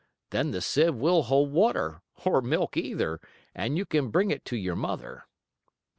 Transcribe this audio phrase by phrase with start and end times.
[0.31, 3.21] Then the sieve will hold water, or milk either,
[3.53, 5.25] and you can bring it to your mother."